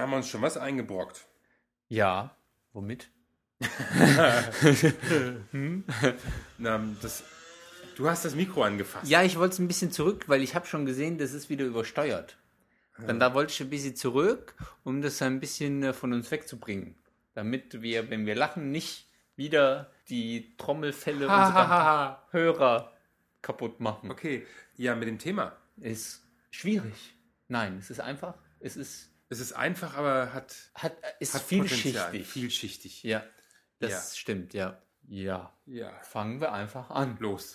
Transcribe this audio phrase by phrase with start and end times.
[0.00, 1.26] Haben wir uns schon was eingebrockt?
[1.88, 2.36] Ja.
[2.72, 3.10] Womit?
[5.50, 5.84] hm?
[6.58, 7.24] Na, das,
[7.96, 9.10] du hast das Mikro angefasst.
[9.10, 11.64] Ja, ich wollte es ein bisschen zurück, weil ich habe schon gesehen, das ist wieder
[11.64, 12.36] übersteuert.
[13.06, 16.96] Dann da wollte ich ein bisschen zurück, um das ein bisschen äh, von uns wegzubringen.
[17.34, 19.06] Damit wir, wenn wir lachen, nicht
[19.36, 22.28] wieder die Trommelfälle Ha, unserer ha, ha.
[22.32, 22.92] Hörer
[23.40, 24.10] kaputt machen.
[24.10, 24.44] Okay,
[24.76, 25.56] ja, mit dem Thema.
[25.76, 27.14] Ist schwierig.
[27.46, 28.34] Nein, es ist einfach.
[28.58, 31.94] Es ist, Es ist einfach, aber hat, hat, ist hat vielschichtig.
[31.96, 32.24] Potenzial.
[32.24, 33.02] Vielschichtig.
[33.02, 33.22] Ja,
[33.78, 34.00] das Ja.
[34.18, 34.80] stimmt, ja.
[35.06, 35.52] Ja.
[35.66, 35.92] Ja.
[36.00, 37.16] Fangen wir einfach an.
[37.20, 37.54] Los.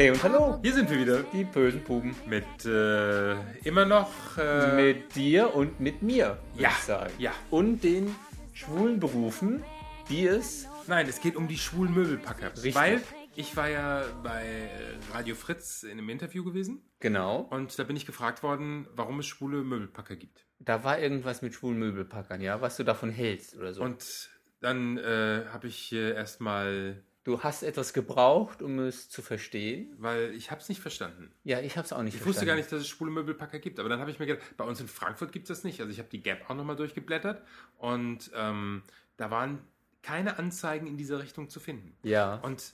[0.00, 2.16] Hey und hallo, Hier sind wir wieder die bösen Puben.
[2.26, 3.34] mit äh,
[3.68, 7.12] immer noch äh, Mit dir und mit mir, würde Ja, ich sagen.
[7.18, 7.32] ja.
[7.50, 8.16] Und den
[8.54, 9.62] schwulen Berufen,
[10.08, 10.66] die es.
[10.86, 12.50] Nein, es geht um die schwulen Möbelpacker.
[12.54, 12.74] Richtig.
[12.74, 13.02] Weil
[13.36, 14.68] ich war ja bei äh,
[15.12, 17.40] Radio Fritz in einem Interview gewesen Genau.
[17.50, 20.46] und da bin ich gefragt worden, warum es schwule Möbelpacker gibt.
[20.60, 23.82] Da war irgendwas mit schwulen Möbelpackern, ja, was du davon hältst oder so.
[23.82, 24.30] Und
[24.62, 29.94] dann äh, habe ich äh, erstmal, du hast etwas gebraucht, um es zu verstehen.
[29.98, 31.30] weil ich habe es nicht verstanden.
[31.44, 32.58] Ja, ich habe es auch nicht Ich wusste gar verstanden.
[32.60, 34.88] nicht, dass es schwule Möbelpacker gibt, aber dann habe ich mir gedacht, bei uns in
[34.88, 35.80] Frankfurt gibt es das nicht.
[35.80, 37.42] Also ich habe die Gap auch nochmal durchgeblättert
[37.78, 38.82] und ähm,
[39.16, 39.60] da waren
[40.02, 41.94] keine Anzeigen in dieser Richtung zu finden.
[42.02, 42.36] Ja.
[42.36, 42.72] Und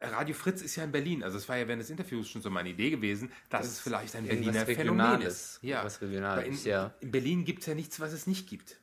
[0.00, 2.50] Radio Fritz ist ja in Berlin, also es war ja während des Interviews schon so
[2.50, 5.58] meine Idee gewesen, dass es vielleicht ein Berliner Phänomen ist.
[5.62, 6.94] Ja, Was Regionales, Weil in, ja.
[7.00, 8.78] in Berlin gibt es ja nichts, was es nicht gibt.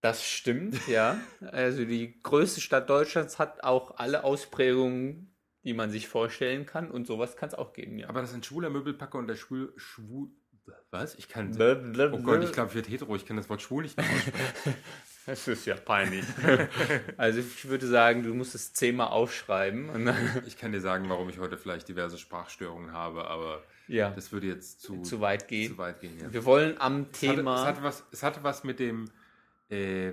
[0.00, 1.18] Das stimmt, ja.
[1.40, 7.06] Also die größte Stadt Deutschlands hat auch alle Ausprägungen, die man sich vorstellen kann und
[7.06, 8.08] sowas kann es auch geben, ja.
[8.08, 9.72] Aber das ist ein schwuler Möbelpacker und der schwul...
[9.76, 10.30] schwul
[10.90, 11.14] was?
[11.14, 11.52] Ich kann...
[11.52, 12.18] Blablabla.
[12.18, 14.74] Oh Gott, ich glaube, ich werde hetero, ich kann das Wort schwul nicht mehr aussprechen.
[15.28, 16.24] Das ist ja peinlich.
[17.18, 19.90] also ich würde sagen, du musst es zehnmal aufschreiben.
[19.90, 24.08] Und dann, Ich kann dir sagen, warum ich heute vielleicht diverse Sprachstörungen habe, aber ja,
[24.08, 25.72] das würde jetzt zu, zu weit gehen.
[25.72, 26.18] zu weit gehen.
[26.18, 26.32] Ja.
[26.32, 27.60] Wir wollen am Es hatte, Thema.
[27.60, 29.10] es, hatte was, es hatte was mit dem...
[29.70, 30.12] Äh,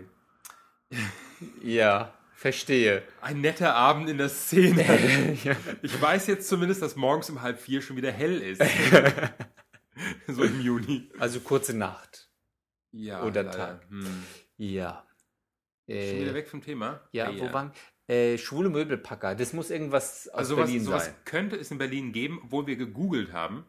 [1.64, 3.04] ja, verstehe.
[3.22, 5.34] ein netter Abend in der Szene.
[5.44, 5.56] ja.
[5.82, 8.62] Ich weiß jetzt zumindest, dass morgens um halb vier schon wieder hell ist.
[10.28, 11.10] so im Juni.
[11.20, 12.30] Also kurze Nacht.
[12.92, 13.50] Ja, Oder.
[13.52, 13.86] Tag.
[13.90, 14.24] Hm.
[14.58, 15.06] Ja.
[15.88, 17.02] Schon wieder Äh, weg vom Thema.
[17.12, 17.72] ja, Hey, wo waren
[18.08, 19.36] äh, schwule Möbelpacker?
[19.36, 21.16] Das muss irgendwas aus Also sowas, Berlin sowas sein.
[21.26, 23.66] könnte es in Berlin geben, obwohl wir gegoogelt haben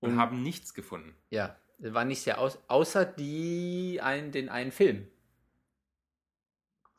[0.00, 1.14] und Und- haben nichts gefunden.
[1.30, 5.08] Ja, war nicht sehr aus, außer die ein, den einen Film.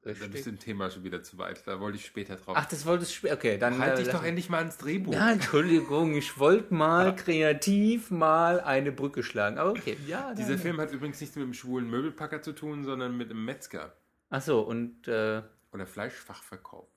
[0.03, 1.61] Da bist du im Thema schon wieder zu weit.
[1.67, 2.55] Da wollte ich später drauf.
[2.57, 3.35] Ach, das wolltest du später.
[3.35, 3.77] Okay, dann.
[3.77, 5.13] halt äh, doch endlich mal ans Drehbuch.
[5.13, 9.59] Ja, Entschuldigung, ich wollte mal kreativ mal eine Brücke schlagen.
[9.59, 10.33] Aber okay, ja.
[10.33, 13.93] Dieser Film hat übrigens nichts mit dem schwulen Möbelpacker zu tun, sondern mit einem Metzger
[14.31, 15.41] Ach so, und äh,
[15.71, 16.87] oder Fleischfachverkauf.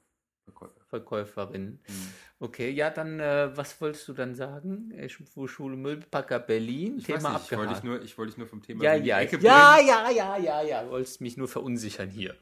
[0.44, 0.80] Verkäufer.
[0.88, 1.80] Verkäuferin.
[1.84, 1.94] Hm.
[2.38, 4.90] Okay, ja, dann, äh, was wolltest du dann sagen?
[4.92, 7.84] Äh, Sch- Schule Möbelpacker Berlin, Ich Thema nicht, ich wollte dich abgehakt.
[7.84, 10.62] nur, ich wollte dich nur vom Thema Ja, in die ja, ja, ja, ja, ja,
[10.62, 12.36] ja, wolltest mich nur verunsichern hier.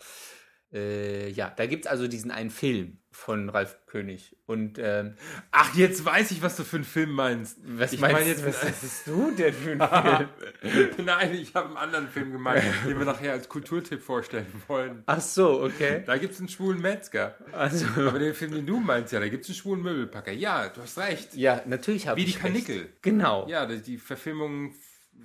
[0.72, 4.36] Äh, ja, da gibt es also diesen einen Film von Ralf König.
[4.46, 5.16] Und ähm,
[5.50, 7.58] Ach, jetzt weiß ich, was du für einen Film meinst.
[7.62, 10.28] was ich meinst meine jetzt, was bist du denn für ein
[10.62, 10.88] Film?
[11.04, 15.02] Nein, ich habe einen anderen Film gemeint, den wir nachher als Kulturtipp vorstellen wollen.
[15.04, 16.02] Ach so, okay.
[16.06, 17.34] Da gibt es einen schwulen Metzger.
[17.52, 20.32] Also, Aber den Film, den du meinst, ja, da gibt es einen schwulen Möbelpacker.
[20.32, 21.34] Ja, du hast recht.
[21.34, 22.78] ja, natürlich habe Wie ich die Kanickel.
[22.78, 23.02] recht.
[23.02, 23.46] Genau.
[23.46, 24.74] Ja, die, die Verfilmung,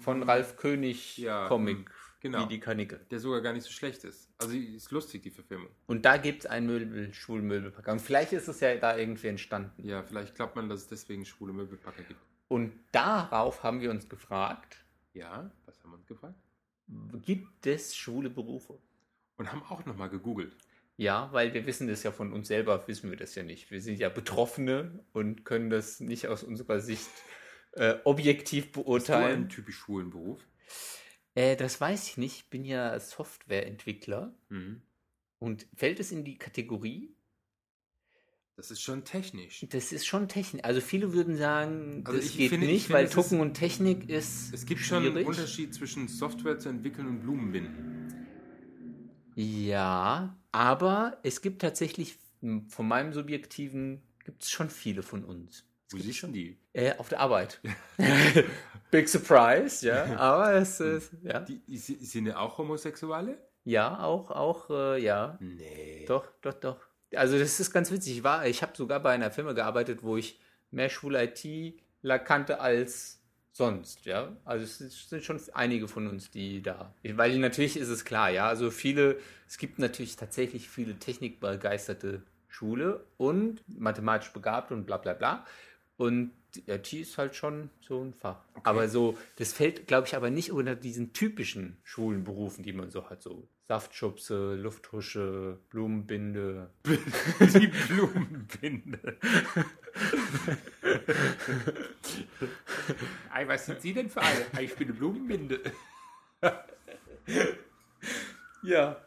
[0.01, 1.89] Von Ralf König Ja, Comic.
[2.19, 2.43] Genau.
[2.43, 3.05] Wie die Kanickel.
[3.11, 4.29] der sogar gar nicht so schlecht ist.
[4.37, 5.69] Also ist lustig, die Verfilmung.
[5.87, 7.91] Und da gibt es einen Möbel, schwulen Möbelpacker.
[7.91, 9.87] Und vielleicht ist es ja da irgendwie entstanden.
[9.87, 12.19] Ja, vielleicht glaubt man, dass es deswegen schwule Möbelpacker gibt.
[12.47, 16.35] Und darauf haben wir uns gefragt, Ja, was haben wir uns gefragt?
[17.25, 18.77] gibt es schwule Berufe?
[19.35, 20.55] Und haben auch nochmal gegoogelt.
[20.95, 23.69] Ja, weil wir wissen das ja von uns selber, wissen wir das ja nicht.
[23.69, 27.07] Wir sind ja Betroffene und können das nicht aus unserer Sicht
[27.73, 29.49] äh, objektiv Hast du einen beurteilen.
[29.49, 30.41] typisch schwulen Beruf?
[31.37, 32.35] Äh, das weiß ich nicht.
[32.37, 34.33] Ich bin ja Softwareentwickler.
[34.49, 34.81] Mhm.
[35.39, 37.13] Und fällt es in die Kategorie?
[38.55, 39.63] Das ist schon technisch.
[39.69, 40.65] Das ist schon Technik.
[40.65, 43.53] Also viele würden sagen, Also das ich geht finde- ich nicht, finde, weil Tucken und
[43.53, 45.17] Technik ist Es gibt schon schwierig.
[45.17, 48.15] einen Unterschied zwischen Software zu entwickeln und Blumenbinden.
[49.35, 52.17] Ja, aber es gibt tatsächlich,
[52.69, 55.63] von meinem subjektiven, gibt es schon viele von uns.
[55.91, 56.57] Wo siehst du die?
[56.73, 57.61] Äh, auf der Arbeit.
[58.91, 60.05] Big Surprise, ja.
[60.17, 61.39] Aber es ist, ja.
[61.39, 63.37] die sind ja auch Homosexuelle?
[63.63, 65.37] Ja, auch, auch, äh, ja.
[65.41, 66.05] Nee.
[66.07, 66.77] Doch, doch, doch.
[67.13, 68.17] Also das ist ganz witzig.
[68.17, 70.39] Ich war, ich habe sogar bei einer Firma gearbeitet, wo ich
[70.71, 74.37] mehr schwule ITler kannte als sonst, ja.
[74.45, 76.93] Also es sind schon einige von uns, die da.
[77.03, 78.47] Weil natürlich ist es klar, ja.
[78.47, 79.17] Also viele,
[79.47, 85.45] es gibt natürlich tatsächlich viele technikbegeisterte Schule und mathematisch begabt und bla bla bla.
[85.97, 86.31] Und
[86.67, 88.39] IT ist halt schon so ein Fach.
[88.63, 92.89] Aber so, das fällt, glaube ich, aber nicht unter diesen typischen schwulen Berufen, die man
[92.89, 93.21] so hat.
[93.21, 96.69] So Saftschubse, Lufthusche, Blumenbinde.
[97.39, 99.17] Die Blumenbinde.
[103.33, 104.45] Ei, was sind Sie denn für eine?
[104.55, 105.59] Ei, Ich bin eine Blumenbinde.
[108.63, 108.97] Ja.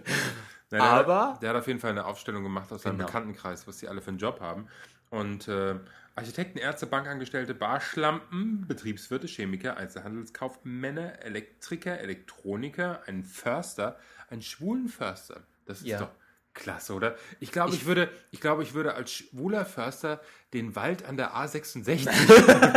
[0.72, 3.06] Nein, der aber- Hat, der hat auf jeden Fall eine Aufstellung gemacht aus seinem Genau.
[3.08, 4.68] Bekanntenkreis, was die alle für einen Job haben.
[5.10, 5.76] Und äh,
[6.16, 13.98] Architekten, Ärzte, Bankangestellte, Barschlampen, Betriebswirte, Chemiker, Einzelhandelskaufmänner, Elektriker, Elektroniker, ein Förster,
[14.30, 15.44] einen schwulen Förster.
[15.66, 16.00] Das ist Ja.
[16.00, 16.12] doch
[16.54, 17.16] klasse, oder?
[17.42, 20.22] Ich glaube, ich, würde, ich glaube, ich würde als schwuler Förster
[20.54, 22.06] den Wald an der A66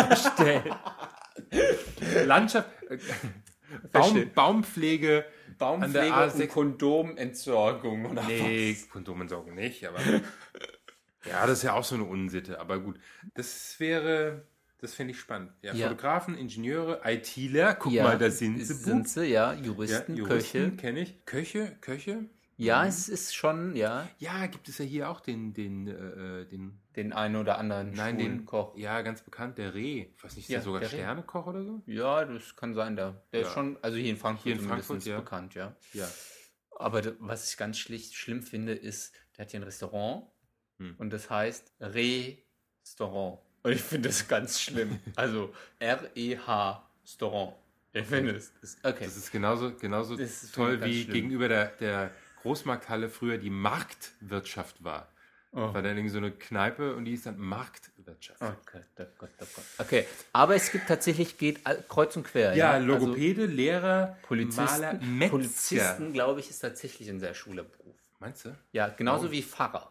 [0.08, 0.74] bestellen.
[2.26, 2.98] Landschaft, äh,
[3.92, 4.26] Baum, Verstehe.
[4.26, 5.24] Baumpflege,
[5.60, 9.98] an der Baumpflege A6 und Kondomentsorgung oder Nee, Kondomentsorgung nicht, aber.
[11.28, 12.98] ja, das ist ja auch so eine Unsitte, aber gut.
[13.34, 14.46] Das wäre,
[14.78, 15.52] das finde ich spannend.
[15.62, 15.88] Ja, Ja.
[15.88, 18.74] Fotografen, Ingenieure, ITler, guck Ja, mal, da sind sie.
[18.74, 19.52] Sind sie, ja.
[19.52, 20.76] ja, Juristen, Juristen Köche.
[20.76, 21.24] kenne ich.
[21.24, 22.26] Köche, Köche.
[22.60, 26.80] Ja, es ist schon, ja, Ja, gibt es ja hier auch den, den, äh, den,
[26.96, 28.76] den einen oder anderen nein, den Koch.
[28.76, 30.08] Ja, ganz bekannt, der Reh.
[30.16, 30.88] Ich weiß nicht, ist Ja, der sogar der.
[30.88, 31.82] Sternekoch oder so?
[31.86, 35.04] Ja, das kann sein, der, der ist schon, also hier in Frankfurt, Hier in Frankfurt,
[35.04, 35.18] ja.
[35.20, 35.76] bekannt, ja.
[35.92, 36.08] Ja.
[36.80, 40.26] Aber was ich ganz schlicht schlimm finde, ist, der hat hier ein Restaurant
[40.78, 40.94] Hm.
[40.98, 43.38] und das heißt Restaurant.
[43.62, 44.98] Und ich finde das ganz schlimm.
[45.16, 47.54] Also R-E-H Restaurant.
[47.92, 48.52] Ich finde es.
[48.82, 49.04] Okay.
[49.04, 51.14] Das ist genauso, genauso ist toll, wie schlimm.
[51.14, 52.10] gegenüber der, der
[52.42, 55.08] Großmarkthalle früher die Marktwirtschaft war.
[55.52, 55.72] Oh.
[55.72, 58.40] War dann irgendwie so eine Kneipe und die ist dann Marktwirtschaft.
[58.42, 59.64] Oh Gott, oh Gott, oh Gott.
[59.78, 62.54] Okay, aber es gibt tatsächlich, geht kreuz und quer.
[62.54, 65.30] Ja, Also Logopäde, Lehrer, Polizisten, Maler, Metzger.
[65.30, 67.96] Polizisten, glaube ich, ist tatsächlich ein sehr schwuler Beruf.
[68.20, 68.54] Meinst du?
[68.72, 69.32] Ja, genauso Warum?
[69.32, 69.90] wie Pfarrer.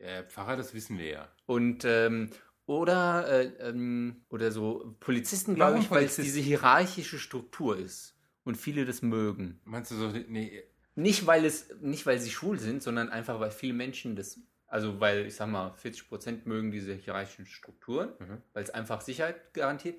[0.00, 1.28] Äh, Pfarrer, das wissen wir ja.
[1.46, 2.30] Und ähm,
[2.66, 8.16] oder, äh, ähm, oder so Polizisten, glaube ich, weil es diese hierarchische Struktur ist.
[8.44, 9.60] Und viele das mögen.
[9.64, 10.62] Meinst du so, nee,
[10.94, 14.98] Nicht weil es, nicht weil sie schwul sind, sondern einfach weil viele Menschen das, also
[15.00, 18.42] weil, ich sag mal, 40% mögen diese hierarchischen Strukturen, Mhm.
[18.52, 19.98] weil es einfach Sicherheit garantiert.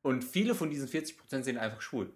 [0.00, 2.12] Und viele von diesen 40% sind einfach schwul.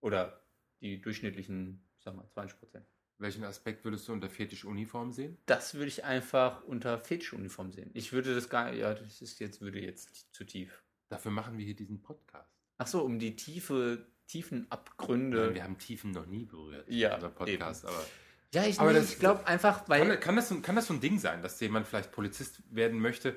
[0.00, 0.40] Oder
[0.80, 2.86] die durchschnittlichen, ich sag mal, 20%.
[3.20, 5.36] Welchen Aspekt würdest du unter Fetischuniform sehen?
[5.46, 7.90] Das würde ich einfach unter Fetischuniform sehen.
[7.94, 10.82] Ich würde das gar ja, das ist jetzt, würde jetzt zu tief.
[11.08, 12.50] Dafür machen wir hier diesen Podcast.
[12.78, 15.46] Ach so, um die tiefe, tiefen Abgründe.
[15.46, 16.88] Nein, wir haben Tiefen noch nie berührt.
[16.88, 17.84] Ja, in unserem Podcast.
[17.84, 18.04] Aber
[18.52, 20.94] ja, ich, Aber nee, das- ich glaube einfach, weil kann, kann, das, kann das so
[20.94, 23.36] ein Ding sein, dass jemand vielleicht Polizist werden möchte?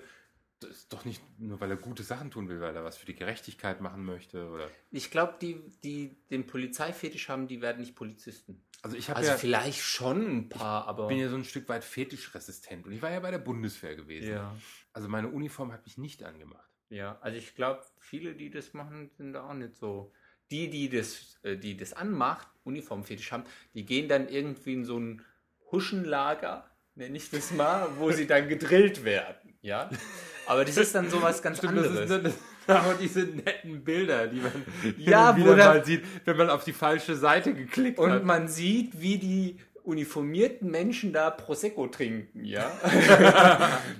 [0.67, 3.05] Das ist doch nicht nur, weil er gute Sachen tun will, weil er was für
[3.05, 4.49] die Gerechtigkeit machen möchte.
[4.49, 8.63] Oder ich glaube, die, die den Polizeifetisch haben, die werden nicht Polizisten.
[8.81, 11.69] also ich habe Also ja, vielleicht schon ein paar, aber bin ja so ein Stück
[11.69, 12.85] weit fetischresistent.
[12.85, 14.29] Und ich war ja bei der Bundeswehr gewesen.
[14.31, 14.55] ja,
[14.93, 16.69] Also meine Uniform hat mich nicht angemacht.
[16.89, 17.17] ja.
[17.21, 20.11] Also ich glaube, viele, die das machen, sind da auch nicht so.
[20.51, 23.43] Die, die das, äh, die das anmacht, Uniformfetisch haben,
[23.73, 25.23] die gehen dann irgendwie in so ein
[25.71, 29.57] Huschenlager, nenne ich das mal, wo sie dann gedrillt werden.
[29.61, 29.89] Ja.
[30.45, 32.07] Aber das ist dann sowas ganz anderes.
[32.09, 32.33] das
[32.67, 34.51] dann aber diese netten Bilder, die man
[34.97, 38.23] Ja, und wieder mal sieht, wenn man auf die falsche Seite geklickt Und hat.
[38.23, 42.71] man sieht, wie die uniformierten Menschen da Prosecco trinken, ja.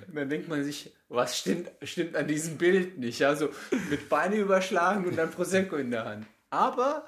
[0.08, 3.50] Und dann denkt man sich, was stimmt, stimmt an diesem Bild nicht, ja, so
[3.90, 6.26] mit Beine überschlagen und dann Prosecco in der Hand.
[6.48, 7.04] Aber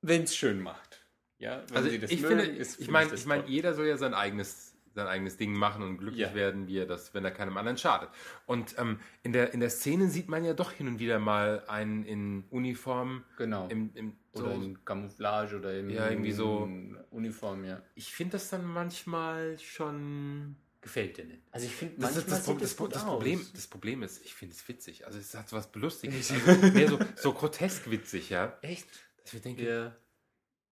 [0.00, 1.00] wenn es schön macht,
[1.40, 3.86] ja, wenn Also sie das ich mögen, finde, ist- ich meine, ich meine, jeder soll
[3.88, 6.34] ja sein eigenes, sein eigenes Ding machen und glücklich Ja.
[6.34, 8.08] werden, wie er das, wenn er keinem anderen schadet.
[8.46, 11.64] Und ähm, in, der, in der Szene sieht man ja doch hin und wieder mal
[11.68, 13.24] einen in Uniform.
[13.36, 13.68] genau.
[13.68, 17.82] Im, im, so, oder in Camouflage oder in, Ja, irgendwie so- in Uniform, ja.
[17.94, 20.56] ich finde das dann manchmal schon.
[20.80, 21.42] Gefällt dir nicht.
[21.50, 22.44] Also ich finde, Das, das, das,
[22.76, 23.04] das, aus.
[23.04, 25.06] Problem, das Problem ist, ich finde es witzig.
[25.06, 26.32] Also es hat so was Belustiges.
[26.46, 28.56] Also mehr so, so grotesk witzig, ja.
[28.62, 28.86] Echt?
[29.24, 29.96] Dass ich denke, Ja.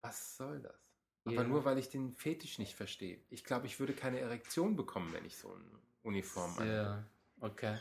[0.04, 0.76] was soll das?
[1.26, 3.20] Aber nur weil ich den Fetisch nicht verstehe.
[3.30, 5.64] Ich glaube, ich würde keine Erektion bekommen, wenn ich so eine
[6.04, 6.70] Uniform anhabe.
[6.70, 7.04] Ja,
[7.42, 7.78] okay.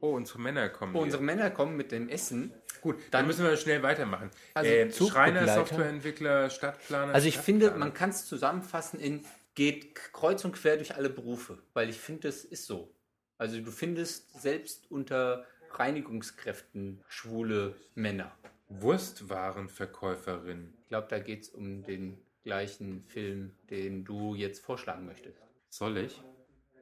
[0.00, 0.92] Oh, unsere Männer kommen.
[0.92, 1.02] Hier.
[1.02, 2.54] unsere Männer kommen mit dem Essen.
[2.80, 4.30] Gut, dann Dann- müssen wir schnell weitermachen.
[4.54, 4.90] Also äh.
[4.92, 7.12] Schreiner, Softwareentwickler, Stadtplaner.
[7.12, 7.90] Also ich finde, Stadtplaner.
[7.90, 9.24] man kann es zusammenfassen in
[9.54, 12.94] geht kreuz und quer durch alle Berufe, weil ich finde, das ist so.
[13.36, 18.32] Also du findest selbst unter Reinigungskräften schwule Männer.
[18.68, 20.72] Wurstwarenverkäuferin.
[20.82, 22.16] Ich glaube, da geht es um den
[22.50, 25.40] gleichen Film, den du jetzt vorschlagen möchtest.
[25.68, 26.20] Soll ich?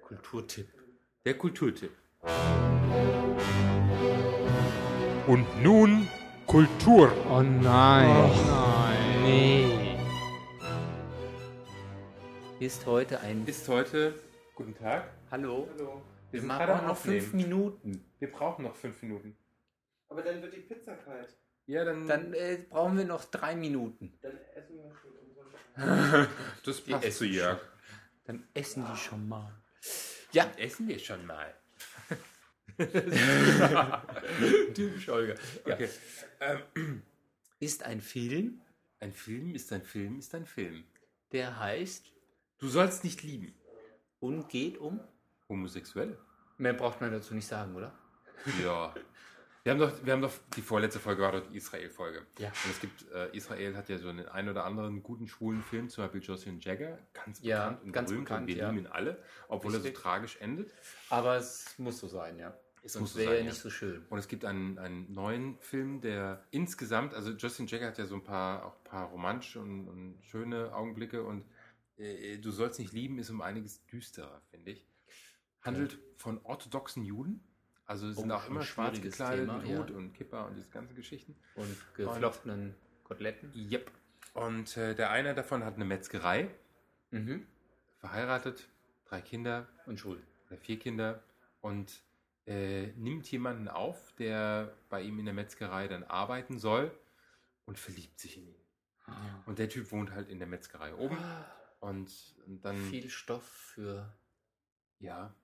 [0.01, 0.67] Kulturtipp.
[1.27, 1.91] Der Kulturtipp.
[5.27, 6.09] Und nun
[6.47, 7.13] Kultur.
[7.29, 8.09] Oh nein.
[8.47, 9.23] nein.
[9.23, 9.99] Nee.
[12.61, 13.47] Ist heute ein...
[13.47, 14.15] Ist heute.
[14.55, 15.13] Guten Tag.
[15.31, 15.69] Hallo?
[15.75, 16.01] Hallo.
[16.31, 17.35] Wir sind machen noch fünf.
[17.35, 18.07] Minuten.
[18.19, 19.37] Wir brauchen noch fünf Minuten.
[20.09, 21.37] Aber dann wird die Pizza kalt.
[21.67, 22.07] Ja, dann.
[22.07, 24.19] Dann äh, brauchen wir noch drei Minuten.
[24.23, 25.18] Dann essen wir schon
[26.65, 27.61] das passt zu essen Jörg.
[28.25, 29.53] Dann essen die schon mal.
[30.33, 31.55] Ja, Essen wir schon mal.
[34.75, 35.35] typisch Olga.
[35.67, 35.75] Ja.
[35.75, 35.89] Okay.
[36.41, 37.03] Ähm,
[37.61, 38.61] Ist ein Film,
[39.01, 40.85] ein Film ist ein Film ist ein Film.
[41.33, 42.13] der heißt
[42.59, 43.55] Du sollst nicht lieben.
[44.21, 45.01] und geht um.
[45.49, 46.19] Homosexuelle?
[46.59, 47.97] Mehr braucht man dazu nicht sagen, oder?
[48.63, 48.95] Ja.
[49.69, 52.23] Wir haben doch, wir haben doch die vorletzte Folge war doch die Israel-Folge.
[52.39, 52.49] Ja.
[52.49, 55.91] Und es gibt, äh, Israel hat ja so einen ein oder anderen guten schwulen Film,
[55.91, 58.71] zum Beispiel Jocelyn Jagger, ganz Ja, bekannt und ganz berühmt bekannt, und wir ja.
[58.71, 59.97] lieben ihn alle, obwohl er Richtig.
[59.99, 60.73] so tragisch endet.
[61.11, 62.59] Aber es muss so sein, ja.
[62.83, 64.07] Es Sonst muss so wäre sein, ja nicht so schön.
[64.09, 68.15] Und es gibt einen, einen neuen Film, der insgesamt, also Justin Jagger hat ja so
[68.15, 71.45] ein paar, auch ein paar romantische und, und schöne Augenblicke und
[71.99, 74.89] äh, Du sollst nicht lieben ist um einiges düsterer, finde ich.
[75.61, 77.45] Handelt von orthodoxen Juden,
[77.89, 79.79] also sind Oh, auch immer schwarz gekleidet Thema, mit ja.
[79.79, 81.35] Hut und Kipper und diese ganzen Geschichten.
[81.57, 83.51] Und geflochtenen Koteletten.
[83.55, 83.91] Yep.
[84.35, 86.49] Und äh, der eine davon hat eine Metzgerei,
[87.11, 87.47] Mhm.
[87.97, 88.69] verheiratet,
[89.07, 90.23] drei Kinder Und schwul.
[90.47, 91.23] oder vier Kinder
[91.63, 92.03] und
[92.47, 96.91] äh, nimmt jemanden auf, der bei ihm in der Metzgerei dann arbeiten soll
[97.65, 98.55] und verliebt sich in ihn.
[99.47, 101.17] Und der Typ wohnt halt in der Metzgerei oben
[101.81, 102.11] und,
[102.47, 104.13] und dann Viel Stoff für,
[104.99, 105.35] ja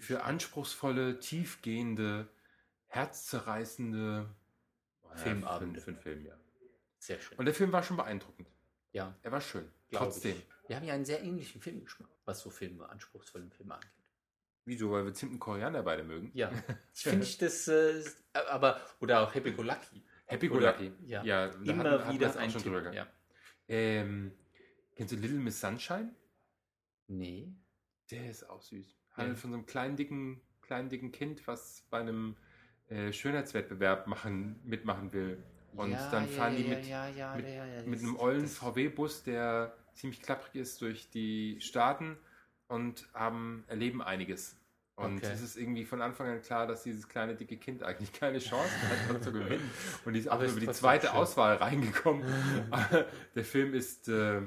[0.00, 2.28] für anspruchsvolle, tiefgehende,
[2.88, 4.28] herzzerreißende
[5.14, 5.80] Filmabende.
[5.80, 6.34] Für, für einen Film, ja.
[6.98, 7.38] Sehr schön.
[7.38, 8.48] Und der Film war schon beeindruckend.
[8.92, 9.70] ja, Er war schön.
[9.92, 10.36] Trotzdem.
[10.36, 10.46] Ich.
[10.68, 13.90] Wir haben ja einen sehr ähnlichen Filmgeschmack, was so Filme, anspruchsvollen Filme angeht.
[14.66, 14.90] Wieso?
[14.90, 16.30] Weil wir ziemlichen Koriander beide mögen.
[16.34, 16.50] Ja,
[16.94, 18.02] ich finde ich das, äh,
[18.50, 20.02] aber, oder auch Happy Go Lucky.
[20.26, 20.92] Happy Go Lucky.
[21.06, 21.22] ja.
[21.24, 23.06] ja Immer hatten- hatten wieder ein schon Tipp, drüber ja.
[23.66, 24.32] Ähm,
[24.94, 26.14] kennst du Little Miss Sunshine?
[27.06, 27.50] Nee.
[28.10, 28.94] Der ist auch süß.
[29.18, 32.36] Handelt von so einem kleinen, dicken, kleinen, dicken Kind, was bei einem
[32.88, 35.38] äh, Schönheitswettbewerb machen, mitmachen will.
[35.76, 38.16] Und Ja, dann ja, fahren die ja, mit, ja, ja, mit, ja, mit das- einem
[38.16, 42.16] ollen VW-Bus, der ziemlich klapprig ist durch die Staaten
[42.68, 44.56] und haben, erleben einiges.
[44.96, 45.32] Und Okay.
[45.32, 48.88] es ist irgendwie von Anfang an klar, dass dieses kleine, dicke Kind eigentlich keine Chance
[48.88, 49.70] hat, dort zu gewinnen.
[50.04, 51.14] Und die ist auch Aber über die zweite.
[51.14, 52.24] Auswahl reingekommen.
[53.34, 54.40] Der Film ist, äh,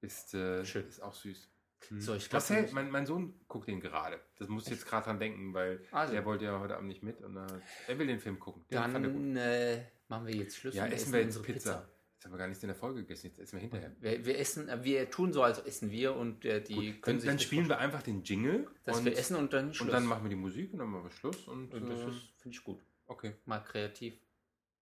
[0.00, 0.86] ist, äh, Schön.
[0.88, 1.51] ist auch süß.
[1.98, 4.20] So, ich glaub, hält, mein, mein Sohn guckt den gerade.
[4.38, 6.12] Das muss ich jetzt gerade dran denken, weil Also.
[6.12, 7.46] der wollte ja heute Abend nicht mit und äh,
[7.88, 8.64] er will den Film gucken.
[8.70, 9.04] Den er gut.
[9.04, 11.88] Dann äh, machen wir jetzt Schluss Ja, und essen wir jetzt unsere Pizza.
[12.14, 13.96] Jetzt haben wir gar nichts in der Folge gegessen, jetzt essen wir hinterher.
[13.98, 17.20] Wir, wir essen, äh, wir tun so, als essen wir und äh, die können Dann,
[17.20, 19.88] sich dann spielen wir einfach den Jingle dass und, wir essen und dann Schluss.
[19.88, 22.04] und dann machen wir die Musik und dann machen wir Schluss und, und das äh,
[22.38, 22.80] finde ich gut.
[23.06, 23.34] okay.
[23.44, 24.14] Mal kreativ,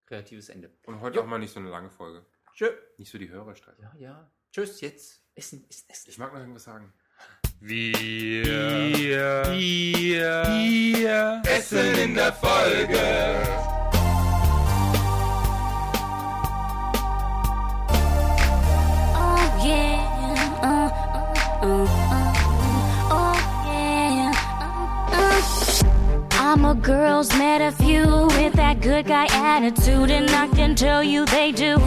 [0.05, 0.71] kreatives Ende.
[0.85, 1.23] Und heute Jo.
[1.23, 2.27] auch mal nicht so eine lange Folge.
[2.55, 2.69] Tschö.
[2.99, 3.79] Nicht so die Hörerstreit.
[3.81, 4.31] Ja, ja.
[4.53, 6.11] Tschüss, jetzt essen, essen, essen.
[6.11, 6.93] Ich mag noch irgendwas sagen.
[7.61, 13.01] Wir, wir, wir essen in der Folge.
[19.17, 20.91] Oh yeah, oh
[23.67, 24.33] yeah.
[24.43, 25.71] uh.
[26.33, 31.03] I'm a girl's met a few with that good guy attitude, and I can tell
[31.03, 31.79] you they do.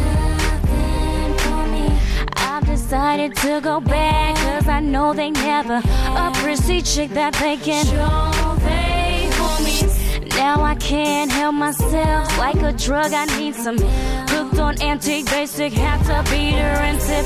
[2.94, 7.84] Decided to go back, cause I know they never a prissy chick that they can
[7.88, 10.36] show they homies.
[10.36, 13.12] Now I can't help myself like a drug.
[13.12, 15.74] I need some hooked on antique basic.
[15.74, 17.26] Have to beat her and tip.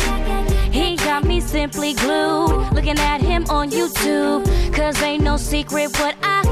[0.74, 2.72] He got me simply glued.
[2.72, 4.46] Looking at him on YouTube.
[4.74, 6.47] Cause ain't no secret what I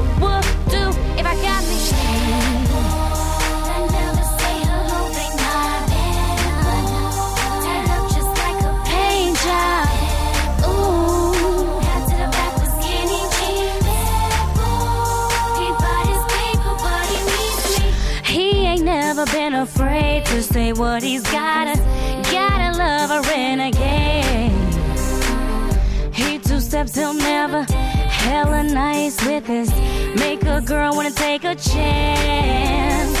[19.76, 21.76] afraid to say what he's gotta.
[22.32, 24.52] Gotta love a renegade.
[26.14, 27.62] He two steps, he'll never
[28.24, 29.70] hella nice with this.
[30.18, 33.16] Make a girl wanna take a chance.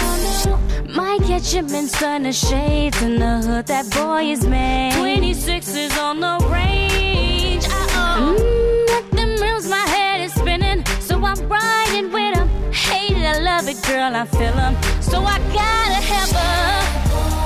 [0.88, 3.66] Might catch him in stunner shades in the hood.
[3.66, 4.94] That boy is made.
[4.94, 7.66] 26 is on the range.
[7.66, 8.34] Uh-oh.
[8.38, 10.84] Mm, let them rims, my head is spinning.
[11.00, 12.55] So I'm riding with him.
[12.76, 14.74] Hate it, I love it, girl, I feel him.
[15.00, 17.45] So I gotta have her.